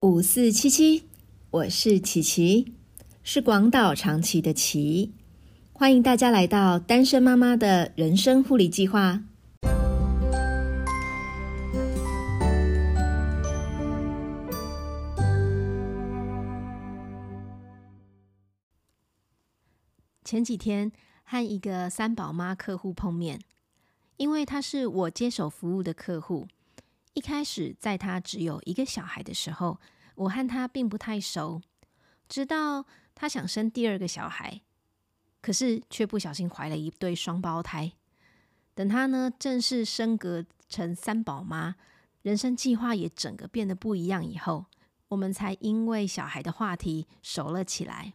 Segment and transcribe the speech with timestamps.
[0.00, 1.08] 五四七七，
[1.50, 2.72] 我是琪琪，
[3.24, 5.12] 是广岛长崎的琪，
[5.72, 9.24] 欢迎大家来到单身妈妈的人生护理计划。
[20.22, 20.92] 前几天
[21.24, 23.40] 和一个三宝妈客户碰面，
[24.16, 26.46] 因为她是我接手服务的客户。
[27.18, 29.80] 一开始，在他只有一个小孩的时候，
[30.14, 31.60] 我和他并不太熟。
[32.28, 34.60] 直到他想生第二个小孩，
[35.42, 37.90] 可是却不小心怀了一对双胞胎。
[38.72, 41.74] 等他呢正式升格成三宝妈，
[42.22, 44.66] 人生计划也整个变得不一样以后，
[45.08, 48.12] 我们才因为小孩的话题熟了起来。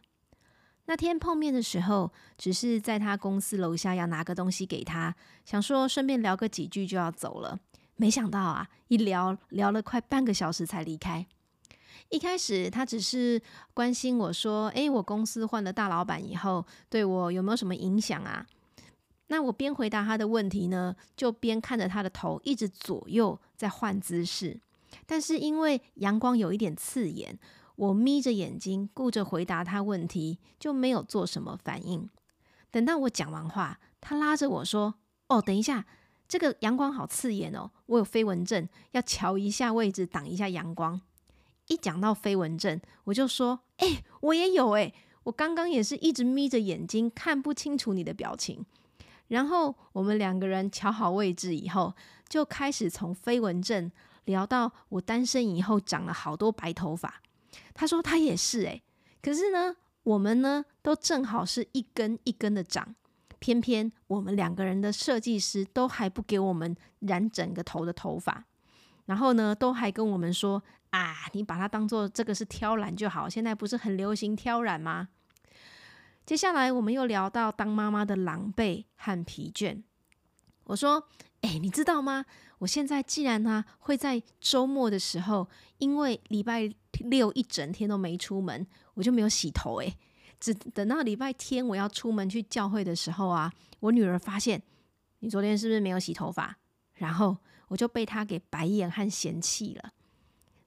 [0.86, 7.60] 那天碰面的时候，只是在他公司楼下要拿个东西给他，想说顺便聊个几句就要走了。
[7.96, 11.26] 没想到啊，一聊聊了快半个小时才离开。
[12.10, 13.40] 一开始他只是
[13.72, 18.46] 关心我说：“诶，我公司换了大老板以后，对我有没有什么影响啊？”
[19.28, 24.60] 那我边回答他的问题呢，就边看着他的头一直左右在换姿势。
[25.06, 27.38] 但是因为阳光有一点刺眼，
[27.76, 32.08] 我眯着眼睛顾着回答他问题，就没有做什么反应。
[32.70, 34.96] 等到我讲完话，他拉着我说
[35.28, 35.86] ：“哦，等一下。”
[36.34, 41.00] 这个阳光好刺眼哦，我有飞蚊症，要调一下位置，挡一下阳光。
[41.68, 48.66] 一讲到飞蚊症，我就说：“哎，我也有哎，我刚刚也是一直眯着眼睛，看不清楚你的表情。”
[49.28, 51.94] 然后我们两个人调好位置以后，
[52.28, 53.92] 就开始从飞蚊症
[54.24, 57.22] 聊到我单身以后长了好多白头发。
[57.74, 58.82] 他说他也是哎，
[59.22, 62.96] 可是呢，我们呢都正好是一根一根的长。
[63.44, 68.46] 偏偏我们两个人的设计师都还不给我们染整个头的头发，
[69.04, 73.28] 然后呢，都还跟我们说啊，你把它当做这个是挑染就好。
[73.28, 75.10] 现在不是很流行挑染吗？
[76.24, 79.82] 接下来我们又聊到当妈妈的狼狈和疲倦。
[80.64, 81.06] 我说，
[81.42, 82.24] 哎，你知道吗？
[82.60, 85.46] 我现在既然呢会在周末的时候，
[85.76, 89.94] 因为礼拜六一整天都没出门，我就没有洗头，哎。
[90.44, 93.50] 只等到礼拜天我要出门去教会的时候啊，
[93.80, 94.62] 我女儿发现
[95.20, 96.58] 你昨天是不是没有洗头发？
[96.96, 97.38] 然后
[97.68, 99.94] 我就被她给白眼和嫌弃了。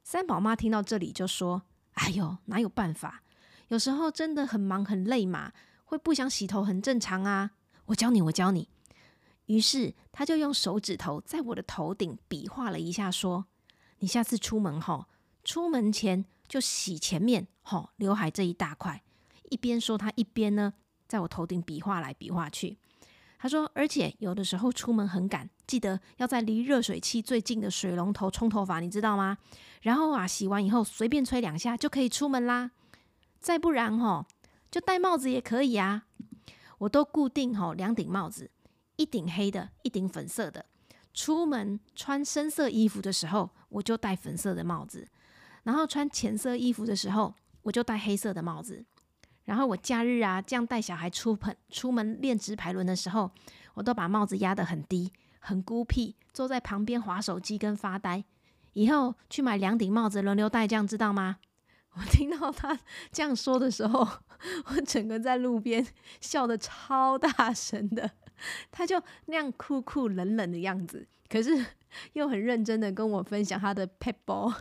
[0.03, 1.61] 三宝妈听到这里就说
[1.93, 3.21] ：“哎呦，哪有办法？
[3.67, 5.53] 有时候真的很忙很累嘛，
[5.85, 7.51] 会不想洗头很正常啊。
[7.85, 8.67] 我教你，我教你。”
[9.45, 13.45] 于是她就用手指头在我的头顶比划了一下，说
[13.99, 15.05] ：“你下次出门后，
[15.43, 19.03] 出门前就洗前面吼刘海这一大块。”
[19.49, 20.73] 一边说，他一边呢，
[21.07, 22.77] 在我头顶比划来比划去。
[23.39, 29.37] 他说：“而且有的时候出门很赶，记得要在离热水器最近的水龙头冲头发，你知道吗？
[29.83, 32.71] 然后啊，洗完以后随便吹两下就可以出门啦。
[33.39, 34.25] 再不然吼，
[34.71, 36.07] 就戴帽子也可以啊。
[36.79, 38.49] 我都固定吼两顶帽子，
[38.95, 40.65] 一顶黑的，一顶粉色的。
[41.13, 45.05] 出门穿深色衣服的时候，我就戴粉色的帽子；
[45.61, 48.83] 然后穿浅色衣服的时候，我就戴黑色的帽子。”
[49.47, 53.31] 然后我假日啊，这样带小孩出盆出门练直排轮的时候，
[53.75, 55.09] 我都把帽子压得很低，
[55.39, 58.25] 很孤僻，坐在旁边划手机跟发呆。
[58.73, 61.37] 以后去买两顶帽子轮流戴，这样知道吗？
[61.93, 62.77] 我听到他
[63.09, 64.05] 这样说的时候，
[64.67, 65.87] 我整个在路边
[66.19, 68.11] 笑得超大声的。
[68.69, 71.65] 他就那样酷酷冷冷的样子，可是
[72.13, 74.53] 又很认真的跟我分享他的 pet ball，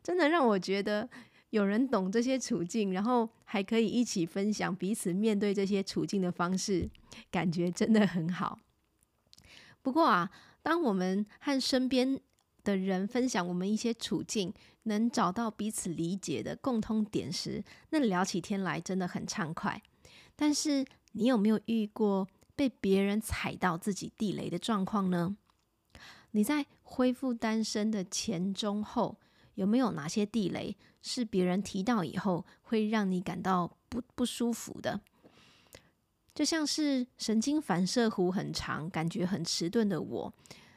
[0.00, 1.08] 真的让我觉得。
[1.50, 6.90] 有人懂这些处境，然后还可以一起分享彼此面对这些处境的方式，
[7.30, 8.58] 感觉真的很好。
[9.80, 10.30] 不过啊，
[10.62, 12.20] 当我们和身边
[12.64, 14.52] 的人分享我们一些处境，
[14.82, 19.80] 能找到彼此理解的共通点时，那聊起天来真的很畅快。
[20.34, 25.36] 但是，你有没有遇过被别人踩到自己地雷的状况呢？
[26.32, 29.16] 你在恢复单身的前、中、后。
[29.56, 35.00] 有没有哪些地雷是别人提到以后会让你感到不不舒服的？
[36.34, 40.34] 就像是神经反射弧很长、感觉很迟钝的我，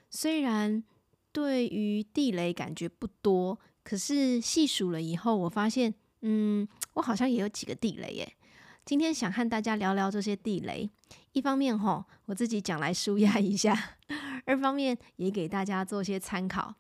[0.10, 0.84] 虽然
[1.32, 8.34] 对于地雷感觉不多，可是细数了以后，我发现，嗯，我好像也有几个地雷耶。
[8.86, 10.90] 今天想和大家聊聊这些地雷，
[11.34, 13.98] 一方面吼我自己讲来舒压一下，
[14.48, 16.74] 二方面也给大家做些参考。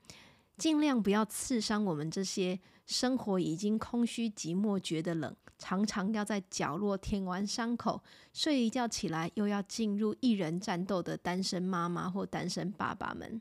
[0.59, 8.03] 尽量不要刺伤我们这些生活已经空虚寂寞觉得冷，常常要在角落舔完伤口，
[8.33, 13.39] 睡一觉起来又要进入一人战斗的单身妈妈或单身爸爸们。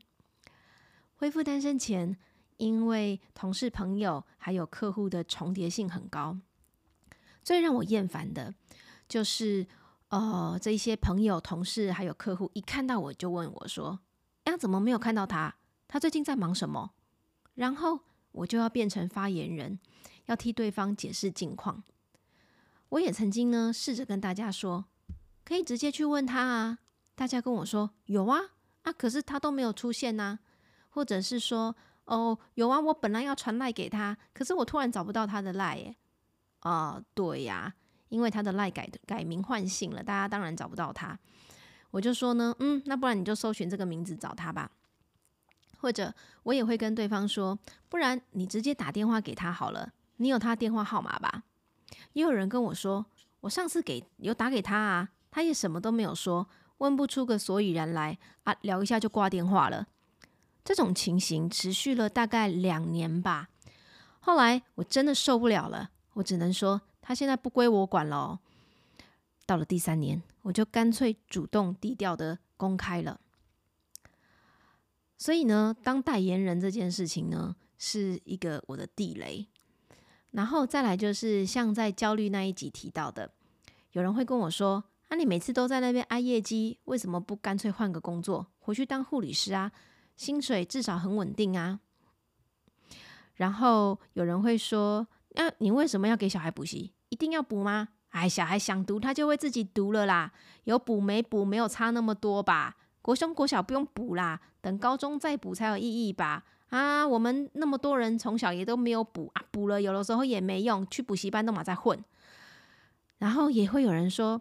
[1.15, 2.17] 恢复单身前，
[2.55, 6.37] 因为同事、朋友还有客户的重叠性很高。
[7.43, 8.53] 最让我厌烦的，
[9.09, 9.67] 就是
[10.07, 13.99] 呃，这些朋友、同事还有客户一看到我就问我说
[14.45, 15.55] ：“呀，怎么没有看到他？
[15.87, 16.91] 他最近在忙什么？”
[17.59, 17.99] 然后
[18.31, 19.77] 我就要变成发言人，
[20.27, 21.83] 要替对方解释近况。
[22.87, 24.85] 我也曾经呢试着跟大家说，
[25.43, 26.79] 可以直接去问他啊。
[27.15, 28.39] 大家跟我说有啊
[28.83, 30.39] 啊，可是他都没有出现呐。
[30.91, 31.75] 或者是说
[32.05, 35.93] 哦有啊，我本来要传赖给他，可是我突然找不到他的赖耶。
[36.61, 37.75] 啊，对呀，
[38.07, 41.19] 因为他的赖改改名换姓了，大家当然找不到他。
[41.91, 44.71] 我就说呢，嗯，那不然你就搜寻这个名字找他吧。
[45.79, 51.43] 或者我也会跟对方说，不然你直接打电话给他好了，你有他电话号码吧？
[52.13, 53.05] 也有人跟我说，
[53.39, 56.47] 我上次给有打给他啊，他也什么都没有说，
[56.79, 59.87] 问不出个所以然来啊，聊一下就挂电话了。
[60.65, 63.49] 这种情形持续了大概两年吧。
[64.19, 65.91] 后来我真的受不了了。
[66.13, 68.39] 我只能说，他现在不归我管了。
[69.45, 73.19] 到了第三年，我就干脆主动低调的公开了。
[75.19, 79.47] 所以呢，当代言人这件事情呢，是一个我的地雷。
[80.31, 83.31] 然后再来就是像在焦虑那一集提到的，
[83.91, 89.71] 有人会跟我说：“啊，你每次都在那边挨业绩，为什么不干脆换个工作，回去当护理师啊？
[90.15, 91.79] 薪水至少很稳定啊。”
[93.35, 95.07] 然后有人会说。
[95.35, 96.91] 那你为什么要给小孩补习？
[97.09, 97.89] 一定要补吗？
[98.09, 100.33] 哎，小孩想读，他就会自己读了啦。
[100.63, 102.75] 有补没补，没有差那么多吧？
[103.01, 106.43] 国中国小不用补啦，等高中再补才有意义吧？
[106.69, 111.97] 啊，我们那么多人从小也都没有补啊，补了有的时候也没用，去补习班都马在混。
[113.17, 114.39] 然后也会有人说，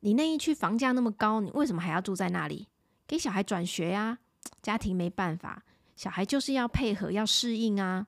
[0.00, 2.68] 你那一区房价那么高，你为什么还要住在那里？
[3.06, 4.18] 给小孩转学呀？
[4.60, 5.64] 家庭没办法，
[5.96, 8.06] 小孩就是要配合，要适应啊。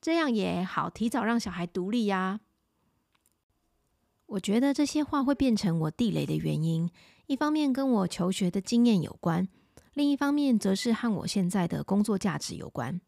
[0.00, 2.40] 这样也好，提早让小孩独立呀。
[4.26, 6.90] 我觉得这些话会变成我地雷的原因，
[7.26, 9.48] 一方面跟我求学的经验有关，
[9.94, 13.00] 另一方面则是和我现在的工作价值有关。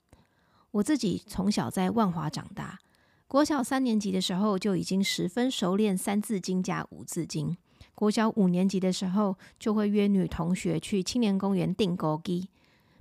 [0.72, 2.80] 我自己从小在万华长大，
[3.28, 7.56] 国小三年级的时候就已经十分熟练三字经加五字经。
[7.94, 12.48] 国小五年级的时候，就会约女同学去青年公园订钩机，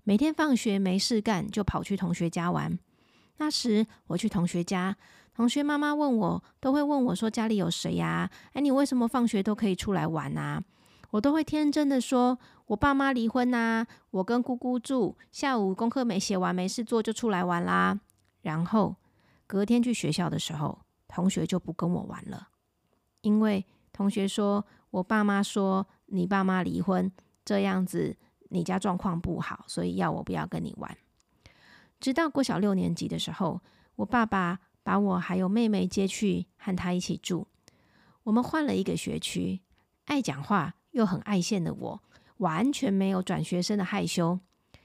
[0.04, 2.78] 每天放学没事干，就跑去同学家玩。
[3.38, 4.96] 那时我去同学家，
[5.36, 8.30] 同学妈妈问我，都会问我说家里有谁呀？
[8.54, 10.64] 哎，你为什么放学都可以出来玩啊？
[11.12, 12.38] 我都会天真的说，
[12.68, 18.00] 我爸妈离婚呐，我跟姑姑住，下午功课没写完，没事做就出来玩啦。
[18.42, 18.95] 然后
[19.45, 22.50] 隔天去学校的时候，同学就不跟我玩了，
[23.21, 27.12] 因为同学说我爸妈说你爸妈离婚，
[27.45, 28.15] 这样子
[28.50, 30.98] 你家状况不好，所以要我不要跟你玩。
[32.00, 33.62] 直到过小六年级的时候，
[33.95, 37.48] 我爸爸把我还有妹妹接去和他一起住。
[38.24, 39.62] 我们换了一个学区，
[40.06, 42.01] 爱讲话又很爱现的我，
[42.38, 44.39] 完全没有转学生的害羞。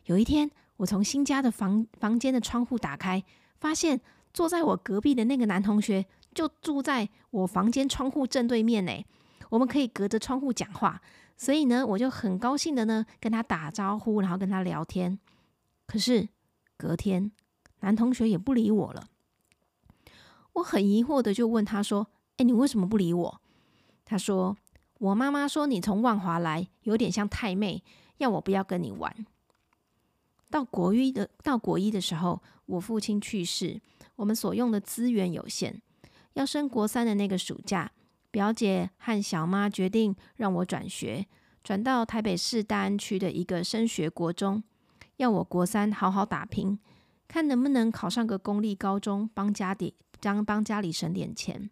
[0.04, 3.24] 有一天，我从新家的房房间的窗户打开，
[3.58, 4.00] 发现
[4.32, 8.92] 坐在我隔壁的那个男同学就住在我房间窗户正对面呢。
[9.50, 11.00] 我们可以隔着窗户讲话，
[11.36, 15.18] 所以呢，我就很高兴的呢跟他打招呼，然后跟他聊天。
[15.86, 16.28] 可是。
[16.78, 17.30] 隔天，
[17.78, 19.06] 男同学也不理我了。
[20.54, 23.40] 我很疑惑的就问他说：“哎，你为什么不理我？”
[24.04, 24.56] 他说
[25.02, 27.82] ：“我妈妈说你从万华来，有点像太妹，
[28.18, 29.26] 要我不要跟你玩。”
[30.48, 33.80] 到国一的到国一的时候，我父亲去世，
[34.14, 35.82] 我们所用的资源有限。
[36.34, 37.90] 要升国三的那个暑假，
[38.30, 41.26] 表姐和小妈决定让我转学，
[41.64, 44.62] 转到台北市大安区的一个升学国中。
[45.16, 46.78] 要我国三好好打拼，
[47.26, 51.68] 看能不能考上个公立高中，帮家底将帮家里省点钱。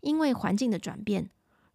[0.00, 1.30] 因为环境的转变，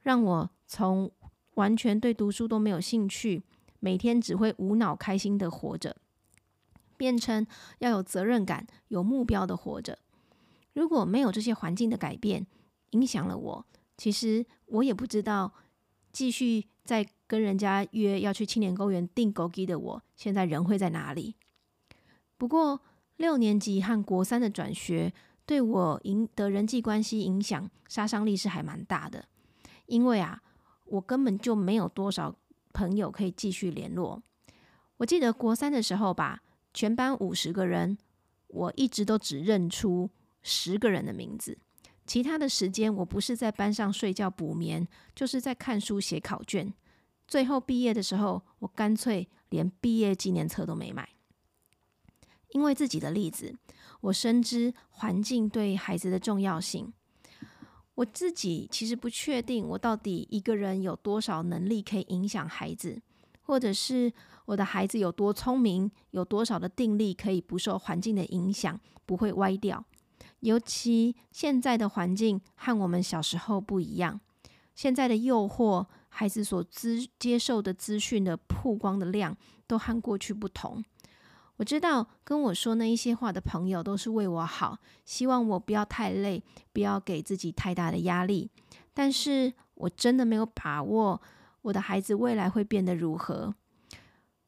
[0.08, 1.12] 让我从
[1.56, 3.44] 完全对读书都没有兴趣，
[3.82, 5.98] 每天只会无脑开心的活着，
[6.96, 7.46] 变成
[7.80, 10.00] 要有责任感、有目标的活着。
[10.72, 12.48] 如果没有这些环境的改变，
[12.92, 13.66] 影响了我，
[13.98, 15.52] 其实我也不知道
[16.12, 17.06] 继续在。
[17.30, 21.36] 跟人家约要去青年公园订狗机的我，现在人会在哪里？
[22.38, 22.80] 不过
[23.18, 25.12] 六年级和国三的转学
[25.46, 29.26] 对我赢的人际关系影响杀伤力是还蛮大的，
[29.88, 30.42] 因为啊，
[30.86, 32.36] 我根本就没有多少
[32.72, 34.22] 朋友可以继续联络。
[34.98, 36.42] 我记得国三的时候吧，
[36.74, 37.98] 全班五十个人，
[38.48, 40.10] 我一直都只认出
[40.42, 41.58] 十个人的名字，
[42.06, 46.74] 其他的时间我不是在班上睡觉补眠，就是在看书写考卷。
[47.28, 51.10] 最后毕业的时候，我干脆连毕业纪念册都没买，
[52.50, 53.56] 因为自己的例子，
[54.02, 56.94] 我深知环境对孩子的重要性。
[57.98, 63.02] 我自己其实不确定，我到底一个人有多少能力可以影响孩子，
[63.42, 64.14] 或者是
[64.46, 69.84] 我的孩子有多聪明，有多少的定力可以不受环境的影响，不会歪掉。
[70.42, 74.22] 尤其现在的环境和我们小时候不一样，
[74.76, 79.36] 现在的诱惑，孩子所资接受的资讯的曝光的量
[79.66, 80.86] 都和过去不同。
[81.58, 88.50] 我知道跟我说那一些话的朋友都是为我好，希望我不要太累，不要给自己太大的压力。
[88.94, 91.22] 但是我真的没有把握
[91.64, 93.54] 我的孩子未来会变得如何。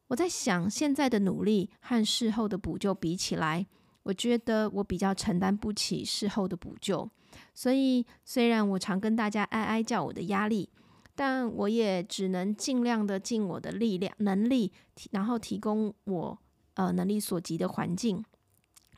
[0.08, 3.66] 我在想，现在的努力和事后的补救比起来。
[4.04, 7.08] 我觉得我比较承担不起事后的补救，
[7.54, 10.70] 所以虽然我常跟大家哀哀叫我的压力，
[11.14, 14.72] 但我也只能尽量的尽我的力量能力，
[15.10, 16.38] 然后提供我
[16.80, 18.24] 呃能力所及的环境，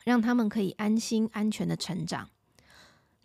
[0.05, 2.29] 让他们可以安心安全的成长。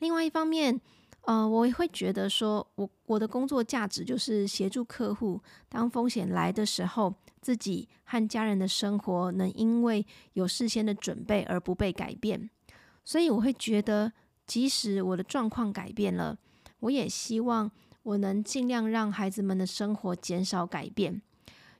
[0.00, 0.80] 另外一方面，
[1.22, 7.14] 呃，我也会觉得说我我的工作价值就是协助客户，当风险来的时候。
[7.40, 12.50] 自己和家人的生活能因为有事先的准备而不被改变，
[13.04, 14.12] 所以我会觉得，
[14.44, 16.36] 即使我的状况改变了，
[16.80, 17.70] 我也希望
[18.02, 21.22] 我能尽量让孩子们的生活减少改变。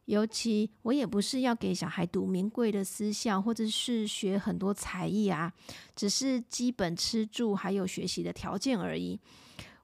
[0.08, 5.52] 尤其我也不是要给小孩读名贵的私校，或者是学很多才艺啊，
[5.94, 9.20] 只是基本吃住还有学习的条件而已。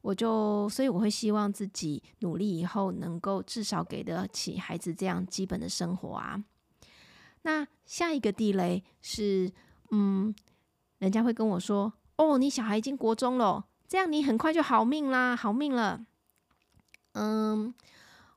[0.00, 6.43] 我就，所以我会希望自己努力以后，能够至少给得起孩子这样基本的生活啊。
[7.43, 9.52] 那下一个地雷是，
[9.90, 10.35] 嗯，
[11.00, 16.07] 人家会跟我说：“哦，你小孩已经国中了，这样你很快就好命啦，好命了。”
[17.12, 17.75] 嗯，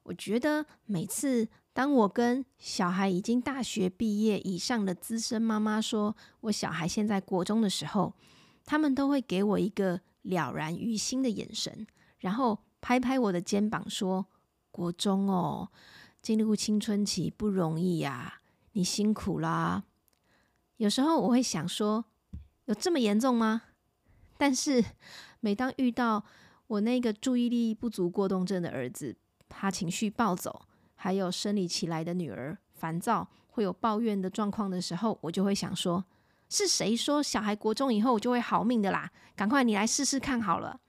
[0.04, 8.16] 我觉得每次当我跟小孩已经大学毕业以上的资深妈妈说我小孩现在国中的时候，
[8.66, 10.02] 他们都会给我一个。
[10.24, 14.26] 了然于心的眼神，然后拍拍我的肩膀说
[14.72, 15.70] ：“国中哦，
[16.22, 18.42] 经历过青春期不容易呀，
[18.74, 19.86] 你辛苦啦。”
[20.76, 22.04] 有时候我会想说
[22.66, 23.62] ：“有这么严重吗？”
[24.38, 24.84] 但是
[25.40, 26.26] 每当遇到
[26.68, 29.16] 我那个注意力不足过动症的儿子，
[29.48, 30.67] 他情绪暴走，
[30.98, 36.04] 还有生理期来的女儿烦躁，会有抱怨的状况的时候，我就会想说。
[36.50, 39.12] 是谁说小孩国中以后就会好命的啦？
[39.36, 40.80] 赶快你来试试看好了。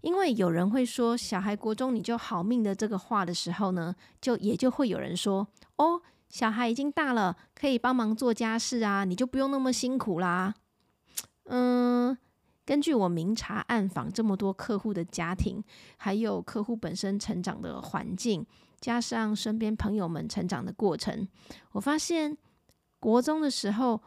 [0.00, 10.54] 因为有人会说小孩国中你就好命的这个话的时候呢，就也就会有人说哦，小孩已经大了，可以帮忙做家事啊，你就不用那么辛苦啦。
[11.44, 12.18] 嗯，
[12.70, 15.60] 根据我明察暗访这么多客户的家庭，
[15.96, 18.46] 还有客户本身成长的环境，
[18.80, 21.26] 加上身边朋友们成长的过程，
[21.72, 22.38] 我发现。
[23.00, 24.00] 国中的时候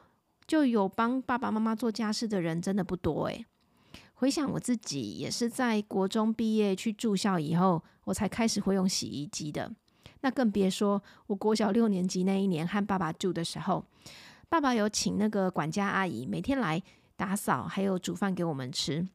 [0.47, 3.45] 就有帮爸爸妈妈做家事的人，真的不多诶。
[4.13, 9.69] 回想我自己，也是在国中毕业去住校以后，我才开始会用洗衣机的。
[10.21, 13.83] 那更别说我国小六年级那一年和爸爸住的时候，
[14.47, 16.81] 爸爸有请那个管家阿姨每天来
[17.15, 19.07] 打扫，还有煮饭给我们吃。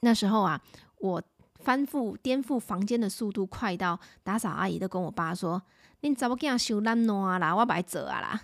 [0.00, 0.60] 那时候啊，
[0.98, 1.22] 我
[1.56, 5.62] 翻覆颠覆房间的速度快到打扫阿姨都跟我爸说
[6.02, 7.56] ：“你怎么给我收烂烂啦？
[7.56, 8.42] 我白走啊啦！”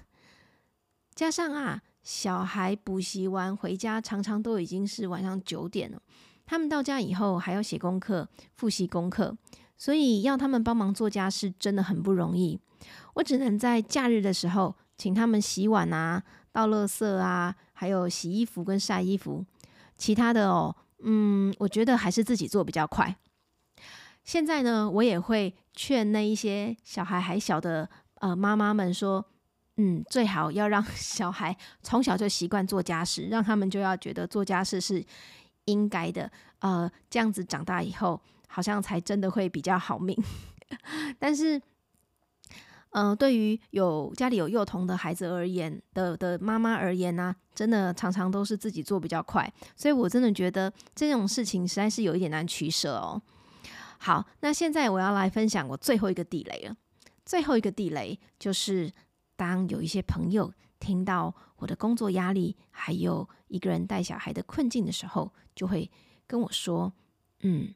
[1.15, 6.03] 加上啊，小孩补习完回家，常常都已经是晚上九点了。
[6.45, 9.37] 他们到家以后还要写功课、复习功课，
[9.79, 12.59] 所以要他们帮忙做家事真的很不容易。
[13.15, 16.23] 我只能在假日的时候请他们洗碗啊、
[16.55, 19.45] 倒垃圾啊，还有洗衣服跟晒衣服。
[19.99, 23.15] 其他的哦，嗯，我觉得还是自己做比较快。
[24.23, 29.27] 现在呢，我也会劝那一些小孩还小的呃妈妈们说。
[29.77, 35.05] 嗯，最好要让 小孩从小就习惯做家事，让他们就要觉得做家事是
[35.65, 36.31] 应该的。
[36.61, 40.17] 呃，这样子长大以后，好像才真的会比较好命。
[41.19, 41.61] 但是，
[42.95, 49.53] 嗯，对于有家里有幼童的孩子而言的的妈妈而言呢，真的常常都是自己做比较快。
[49.77, 53.23] 所以我真的觉得这种事情实在是有一点难取舍哦。
[53.99, 56.77] 好，那现在我要来分享我最后一个地雷了。
[57.25, 58.91] 最后一个地雷就是。
[59.37, 65.91] 当有一些朋友听到我的工作压力，还有一个人带小孩的困境的时候，就会
[66.25, 66.93] 跟我说
[67.43, 67.75] ：“嗯，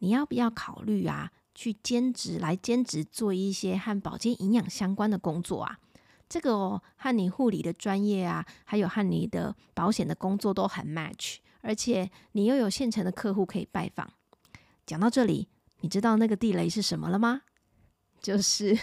[0.00, 5.80] 你要不要考虑啊，去兼职来兼职做一些和保健营养相关的工作啊？
[6.28, 14.08] 这个哦，和你护理的专业啊，还有和你的保险的工作都很 match，而且你又有现成的客户可以拜访。”
[14.86, 15.48] 讲到这里，
[15.80, 17.42] 你知道那个地雷是什么了吗？
[18.22, 18.78] 就是。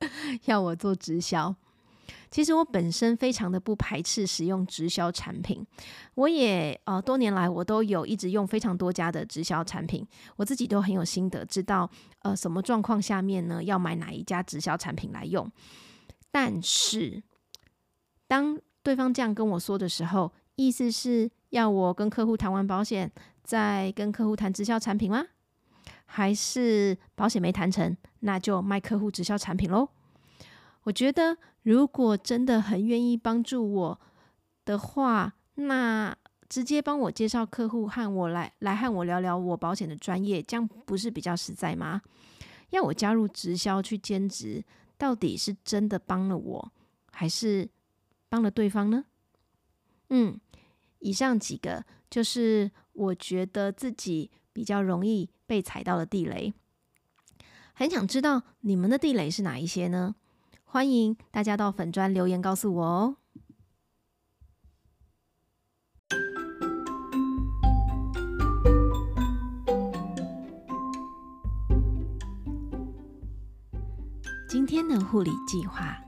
[0.44, 1.56] 要我做直销，
[2.30, 5.66] 其实我本身非常的不排斥使用直销产品，
[6.14, 10.06] 我也呃多年来我都有一直用非常多家的直销产品，
[10.36, 15.50] 我自己都很有心得，知道呃什么状况下面呢要买哪一家直销产品来用。
[16.30, 17.22] 但是
[18.28, 23.10] 当对方这样跟我说的时候，意思是要我跟客户谈完保险，
[23.42, 25.24] 再跟客户谈直销产品吗？
[26.06, 29.88] 还是保险没谈成，那就卖客户直销产品喽？
[30.84, 34.00] 我觉得，如果真的很愿意帮助我
[34.64, 36.16] 的话，那
[36.48, 42.02] 直接帮我介绍客户和我来来和我聊聊我保险的专业，这样不是比较实在吗？
[42.70, 44.64] 要我加入直销去兼职，
[44.96, 46.72] 到底是真的帮了我，
[47.12, 47.68] 还是
[48.28, 49.04] 帮了对方呢？
[50.08, 50.40] 嗯，
[51.00, 56.52] 以上几个就是我觉得自己比较容易被踩到的地雷，
[57.74, 60.14] 很想知道你们的地雷是哪一些呢？
[60.72, 63.16] 欢迎大家到粉砖留言告诉我哦。
[74.48, 75.98] 今天的护理计划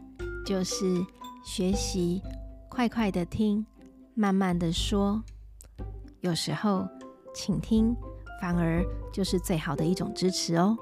[0.46, 1.04] 就是
[1.44, 2.22] 学习
[2.70, 3.66] 快快的听，
[4.14, 5.20] 慢慢的说。
[6.20, 6.86] 有时候
[7.34, 7.92] 倾听
[8.40, 10.78] 反而就是最好的一种支持哦。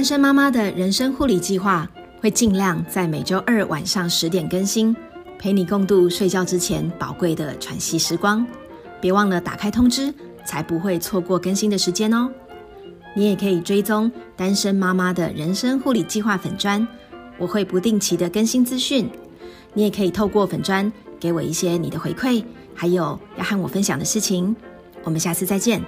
[0.00, 1.86] 单身妈妈的人生护理计划
[2.22, 4.96] 会尽量在每周二晚上十点更新，
[5.38, 8.46] 陪你共度睡觉之前宝贵的喘息时光。
[8.98, 10.10] 别忘了打开通知，
[10.42, 12.30] 才不会错过更新的时间哦。
[13.14, 16.88] 你也可以追踪单身妈妈的人生护理计划粉砖，
[17.36, 19.06] 我会不定期的更新资讯。
[19.74, 20.90] 你也可以透过粉砖
[21.20, 22.42] 给我一些你的回馈，
[22.74, 24.56] 还有要和我分享的事情。
[25.04, 25.84] 我们下次再见。